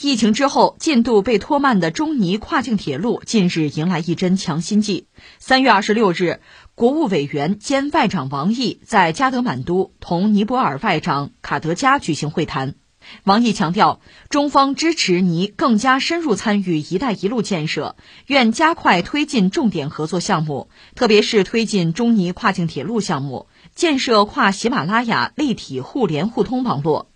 [0.00, 5.08] 疫情之后进度被拖慢的中尼跨境铁路近日迎来一针强心剂。
[5.40, 6.40] 三月二十六日，
[6.76, 12.76] 国务委员兼外长王毅在加德满都同尼泊尔外长卡德加举行会谈。
[13.24, 17.96] 王毅强调，中方支持尼更加深入参与“一带一路”建设，
[18.28, 27.10] 愿加快推进重点合作项目，特别是推进中尼跨境铁路项目，建设跨喜马拉雅立体互联互通网络。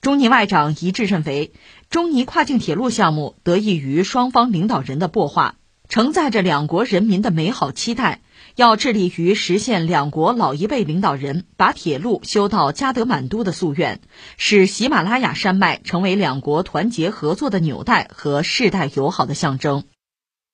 [0.00, 1.52] 中尼外长一致认为，
[1.92, 5.56] 中尼跨境铁路项目得益于双方领导人的擘画，
[5.90, 8.22] 承载着两国人民的美好期待。
[8.56, 14.00] 要致力于实现两国老一辈领导人把铁路修到加德满都的夙愿，
[14.38, 19.84] 使喜马拉雅山脉成为两国团结合作的纽带和世代友好的象征。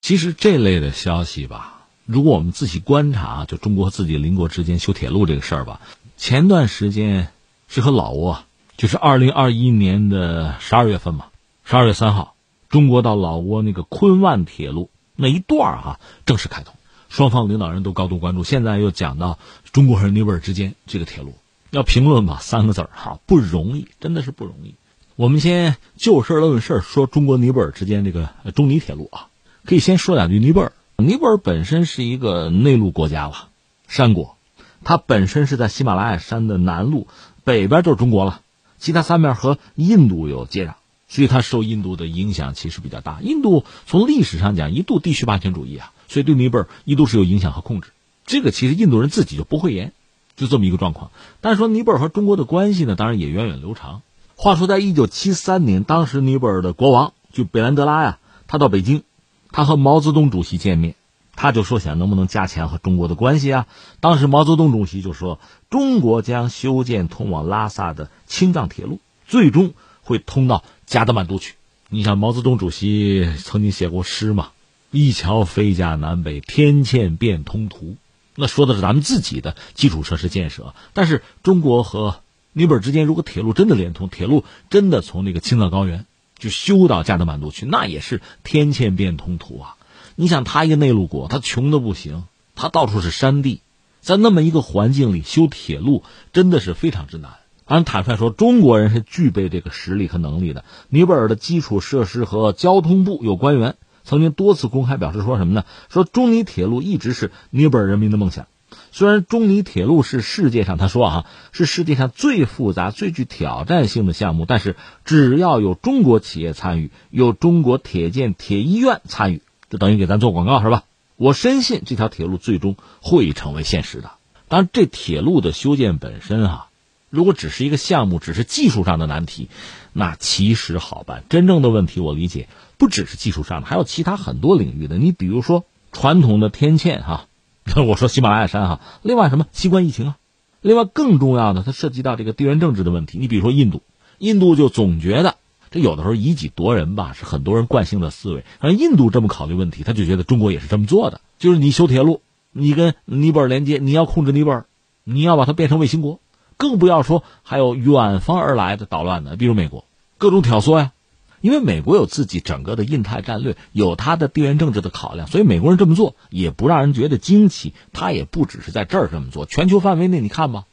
[0.00, 5.80] 其实这类的消息吧，如果我们仔细观察，就中国自己邻国之间修铁路这个事儿吧，
[6.16, 7.28] 前段时间
[7.68, 8.42] 是和老挝。
[8.76, 11.27] 就是二零二一年的十二月份嘛，
[11.70, 12.34] 十二月三号，
[12.70, 16.72] 中国到老挝那个昆万铁路那一段儿哈正式开通，
[17.10, 18.42] 双方领导人都高度关注。
[18.42, 19.38] 现在又讲到
[19.70, 21.34] 中国和尼泊尔之间这个铁路，
[21.68, 24.76] 要评论吧，三个字儿哈，不容易，真的是不容易。
[25.14, 29.28] 我们先就事论事说中国尼泊尔之间这个中尼铁路啊，
[29.66, 30.72] 可以先说两句尼泊尔。
[30.96, 33.48] 尼泊尔本身是一个内陆国家了，
[33.88, 34.38] 山国，
[34.84, 37.04] 它本身是在喜马拉雅山的南麓，
[37.44, 38.40] 北边就是中国了。
[38.78, 40.72] 其他三面和印度有接壤，
[41.08, 43.20] 所以它受印度的影响其实比较大。
[43.22, 47.90] 印度从历史上讲一度地区霸权主义啊，所以对尼泊尔一度是有影响和控制。
[48.26, 49.92] 这个其实印度人自己就不会言，
[50.36, 51.10] 就这么一个状况。
[51.40, 54.02] 但是说尼泊尔和中国的关系呢，当然也源远流长。
[54.36, 59.02] 话说在一九七三年，当时尼泊尔的国王就贝兰德拉呀，他到北京，
[59.50, 60.94] 他和毛泽东主席见面。
[61.40, 63.66] 他就说想能不能加强和中国的关系啊？
[64.00, 65.38] 当时毛泽东主席就说，
[65.70, 69.72] 中国将修建通往拉萨的青藏铁路，最终
[70.02, 71.54] 会通到加德满都去。
[71.90, 74.50] 你想，毛泽东主席曾经写过诗嘛
[74.90, 77.96] ，“一桥飞架南北，天堑变通途”，
[78.34, 80.74] 那说的是咱们自己的基础设施建设。
[80.94, 82.20] 但是中国和
[82.54, 86.06] 尼泊尔之间，如果铁路真的连通，铁路真的从那个青藏高原
[86.38, 89.76] 就修到加德满都去，那也是天堑变通途啊。
[90.16, 92.24] 你想，他一个内陆国，他穷的不行，
[92.54, 93.60] 他到处是山地，
[94.00, 97.36] 在那么一个环境里修铁路，真的是非常之难。
[97.68, 100.64] 按坦率说，中国人是具备这个实力和能力的。
[100.88, 105.64] 尼泊尔的基础设施和交通部有官员曾经多次公开表示说什么呢？
[105.90, 108.46] 说中尼铁路一直是尼泊尔人民的梦想。
[108.90, 114.74] 虽然中尼铁路是世界上他说啊是世界上最复杂、最具挑战性的项目，但是
[115.04, 119.42] 只要有中国企业参与，有中国铁建铁医院参与。
[119.68, 120.84] 就等于给咱做广告是吧？
[121.16, 124.12] 我深信这条铁路最终会成为现实的。
[124.48, 126.67] 当然，这铁路的修建本身啊，
[127.10, 129.48] 如果只是一个项目，只是技术上的难题，
[129.92, 131.24] 那其实好办。
[131.28, 134.98] 真正的问题，我理解不只是技术上的，还有其他很多领域的。
[134.98, 137.26] 你比如说传统的天堑哈，
[137.86, 140.16] 我说喜马拉雅山哈，另外什么新冠疫情啊，
[140.60, 143.18] 另外更重要的，它涉及到这个地缘政治的问题。
[143.18, 143.82] 你比如说印度，
[144.18, 145.36] 印度就总觉得。
[145.70, 148.42] 这有的时候以己夺人吧，是很多人惯性的思维。
[148.58, 151.20] 而印度这么考虑问题，他就觉得中国也是这么做的。
[151.38, 152.22] 就是你修铁路，
[152.52, 154.66] 你跟尼泊尔连接，你要控制尼泊尔，
[155.04, 156.20] 你要把它变成卫星国，
[156.58, 159.86] 更不要说还有远方而来的捣乱的，比如美国
[160.18, 160.92] 各种挑唆呀。
[161.40, 167.72] 因为美国有自己整个的印太战略，有它的地缘政治的考量，所以美国人这么做也不让人觉得惊奇。
[167.92, 170.64] 他也不只是在这儿这么做，全球范围内你看吧，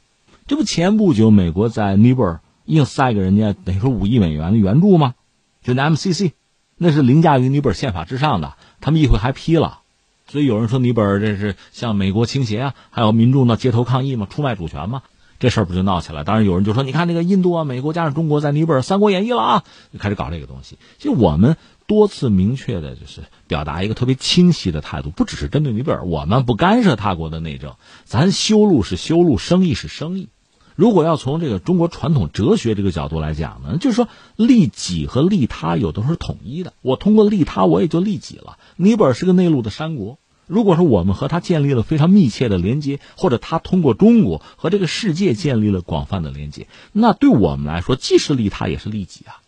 [0.48, 2.42] 这不前不久美国在尼泊尔。
[2.66, 5.14] 硬塞给人家等于说五亿美元的援助吗？
[5.62, 6.32] 就那 MCC，
[6.78, 8.56] 那是凌驾于尼泊尔宪法之上的。
[8.82, 9.82] 他们议会还批了，
[10.28, 15.04] 所以有人说尼泊尔这是向美国倾斜啊，还有民众呢街头抗议嘛，出卖主权嘛，
[15.40, 16.24] 这事儿不就闹起来？
[16.24, 20.78] 当然有人就说，你看那个印度啊、美国加上中国在尼泊尔《三国演义》了啊，就开始搞这个东西。
[20.98, 21.58] 其实我们
[21.88, 27.76] 多次明确的就是表达一个特别清晰的态度，不只是针对尼泊尔，我们不干涉他国的内政，
[28.06, 30.30] 咱修路是修路，生意是生意。
[30.76, 36.74] 如果要从这个中国传统哲学这个角度来讲呢，就是说利己和利他有的时候是统一的。
[36.82, 38.58] 我通过利他，我也就利己了。
[38.76, 49.42] 尼泊尔是个内陆的山国，如果说我们和他建立了非常密切的连接，或者他通过中国和这个世界建立了广泛的连接，那对我们来说既是利他也是利己啊。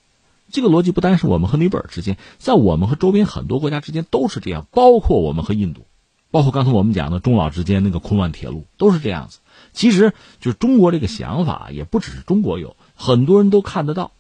[0.49, 5.85] 这个逻辑不单是我们和尼泊尔之间，在我们和周边很多国家之间都是这样，包括我们和印度，
[6.31, 9.39] 包括刚才我们讲的中老之间那个昆万铁路都是这样子。
[9.73, 14.11] 其实，就是中国这个想法，也不只是中国有，很多人都看得到。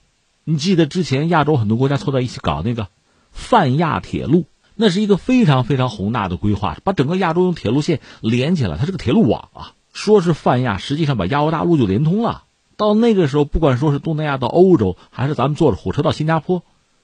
[0.43, 2.89] 你记得之前亚洲很多国家凑在一起搞那个
[3.31, 4.45] 泛亚铁路，
[4.77, 9.73] 那是一个非常非常宏大的规划，把整个亚洲用铁路线连起来，它是个铁路网啊。
[9.91, 12.43] 说是泛亚，实际上把亚欧大陆就连通了。
[12.75, 16.61] 到那个时候，不管说是东南亚到欧洲，还是咱们坐着火车到新加坡，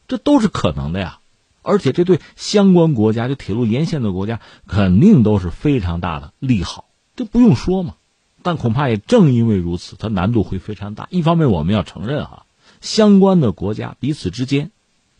[0.07, 1.17] 这都是可能的呀。
[1.63, 6.85] 而且这对相关国家，就铁路沿线的国家，肯定都是非常大的利好，
[7.15, 7.95] 这不用说嘛。
[8.43, 11.07] 但恐怕也正因为如此，它难度会非常大。
[11.09, 12.45] 一方面，我们要承认哈，
[12.81, 14.69] 相关的国家彼此之间，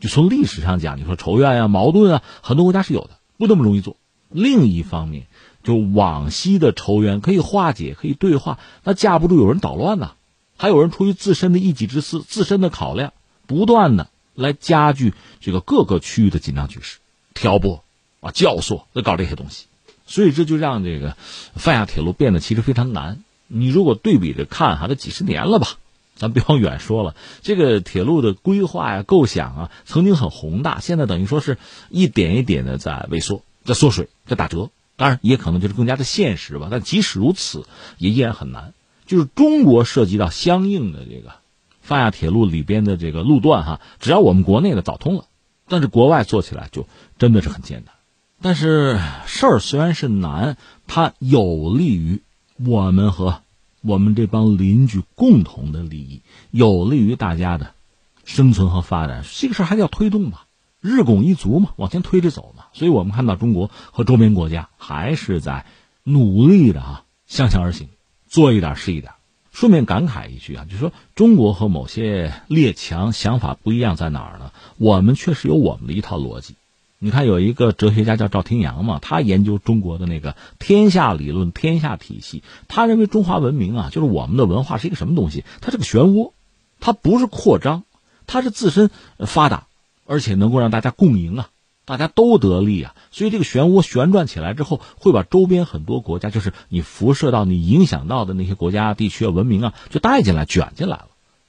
[0.04, 3.96] 就从历史上讲，你说仇怨啊、矛盾啊，很多国家是有的，不那么容易做。
[4.28, 5.28] 另一方面，
[5.64, 10.16] 就往昔的仇怨可以化解，可以对话，那架不住有人捣乱呐，
[10.58, 13.14] 还有人出于自身的一己之私、自身的考量，
[13.48, 16.98] 不断的来加剧这个各个区域的紧张局势，
[17.34, 17.86] 挑拨
[18.20, 19.68] 啊、教唆，来搞这些东西。
[20.06, 21.16] 所以这就让这个
[21.56, 23.24] 泛亚铁路变得其实非常难。
[23.48, 25.78] 你如果对比着看哈，这几十年了吧，
[26.16, 31.58] 咱别往远说了，这个铁路的规划呀、构想啊，曾经很宏大，现在等于说是
[31.90, 34.70] 一点一点的在萎缩、在缩水、在打折。
[34.96, 36.68] 当然，也可能就是更加的现实吧。
[36.70, 37.66] 但即使如此，
[37.98, 38.74] 也依然很难。
[39.06, 41.34] 就是中国涉及到相应的这个
[41.82, 45.26] 泛亚铁路里边的这个路段哈，只要我们国内的早通了，
[45.68, 46.88] 但是国外做起来就
[47.18, 47.96] 真的是很艰难。
[48.42, 50.58] 但是事儿虽然是难，
[50.88, 52.22] 它有利于
[52.64, 53.42] 我们和
[53.84, 56.22] 我们这帮邻居共同的利益，
[56.52, 57.76] 有利于大家的
[58.24, 59.24] 生存和发展。
[59.36, 60.48] 这个事儿还是要推动吧，
[60.80, 62.66] 日拱一卒嘛，往前推着走嘛。
[62.72, 65.66] 所以我们看到中国和周边国家还是在
[66.04, 67.90] 努力的啊，向前而行，
[68.26, 69.12] 做一点是一点。
[69.52, 74.52] 顺便感慨一句啊，就说中国和某些列强想法不一样在哪儿呢？
[74.78, 76.56] 我们确实有我们的一套逻辑。
[77.04, 82.44] 你看，有一个哲学家叫赵廷阳嘛，他研究中国的那个天下理论、天下体系。
[82.70, 85.44] 他认为中华文明啊，就是我们的文化是一个什么东西？
[85.60, 86.32] 它是个漩涡，
[86.80, 87.84] 它不是扩张，
[88.26, 88.90] 它是自身
[89.20, 89.68] 发达，
[90.06, 91.50] 而且能够让大家共赢啊，
[91.84, 92.96] 大家都得利啊。
[93.12, 101.08] 所以这个漩涡旋转起来之后，会把周边很多国家，就是你辐射到、你影响到的那些国家、地区、文明啊，就带进来、卷进来了。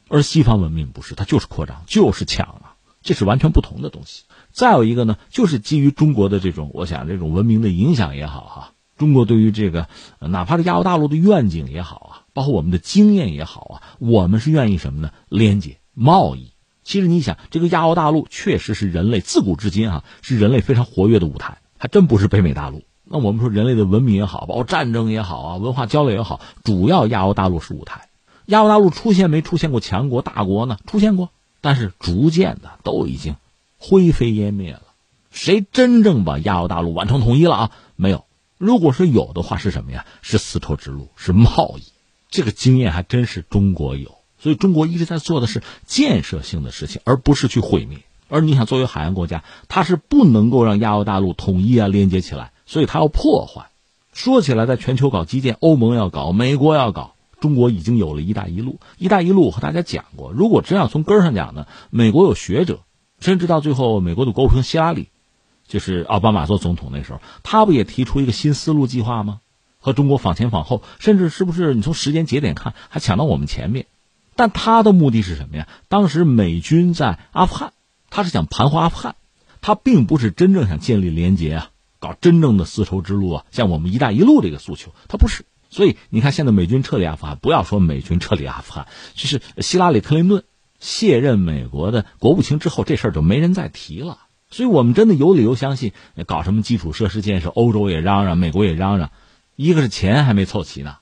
[0.08, 2.73] 而西方文明不是，它就是扩张，就是抢啊，
[3.04, 4.24] 这是完全不同的东西。
[4.50, 9.86] 再有一个呢，就是基于中国的这种，我想这种文明的影响也好哈，中国对于这个
[10.18, 15.10] 哪怕是亚欧大陆的愿景也好啊，包括我们的经验也好啊，我们是愿意什么呢？
[15.28, 16.52] 连接贸易。
[16.82, 22.82] 其实你想，这个亚欧大陆确实是人类自古至今啊，是人类非常活跃的舞台，还真不是北美大陆。
[23.04, 28.08] 那我们说人类的文明也好，包括战争也好啊，文化交流也好，主要亚欧大陆是舞台。
[28.46, 30.78] 亚欧大陆出现没出现过强国大国呢？
[30.86, 31.30] 出现过，
[31.64, 33.36] 但是逐渐的都已经。
[33.78, 34.82] 灰飞烟灭了，
[35.30, 37.70] 谁真正把亚欧大陆完成统一了啊？
[37.96, 38.26] 没有。
[38.58, 40.06] 如果是有的话，是什么呀？
[40.20, 41.82] 是丝绸之路，是贸易。
[42.30, 47.98] 这个经验还真是中国有，所以中国一直在做的是建设性的事情，而不是去毁灭。
[48.28, 53.70] 而你想，作为海洋国家，它是不能够让亚欧大陆统一啊，连接起来，所以它要破坏。
[54.12, 57.13] 说起来，在全球搞基建，欧盟要搞，美国要搞，
[57.44, 58.80] 中国已经有了一带一路。
[58.96, 62.80] 一带一路，我和大家讲过，如果真要从根上讲呢，美国有学者。
[63.20, 65.08] 甚至到最后，美国的国务卿希拉里，
[65.68, 69.40] 就是奥巴马做总统那时候，他不也提出一个新丝路计划吗？
[69.78, 73.84] 和中国访前访后，甚至是不是你从时间节点看还抢到我们前面？
[74.36, 75.68] 但他的目的是什么呀？
[75.88, 77.74] 当时美军在阿富汗，
[78.08, 79.16] 他是想盘活阿富汗，
[79.60, 85.44] 他并不是真正想建立连接啊，搞真正的丝绸之路啊，像我们“一带一路”这个诉求，他不是。
[85.74, 90.44] 所以你看，现在美军撤离阿富汗，不要说美军撤离阿富汗，就是希拉里·克林顿。
[90.78, 94.18] 卸任美国的国务卿之后，这事儿就没人再提了。
[94.50, 95.92] 所以我们真的有理由相信，
[96.26, 99.10] 搞什么基础设施建设，欧洲也嚷嚷，美国也嚷嚷，
[99.56, 100.98] 一个是钱还没凑齐呢，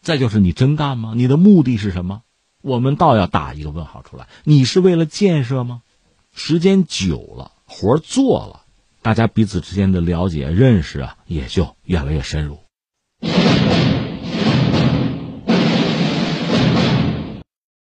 [0.00, 1.12] 再就是你真干吗？
[1.14, 2.22] 你的目的是什么？
[2.60, 4.26] 我们倒要打一个问号出来。
[4.42, 5.82] 你是为了建设吗？
[6.34, 8.62] 时间久了，活做了，
[9.02, 12.58] 大家彼此之间的了解、认识啊，也就越来越深入。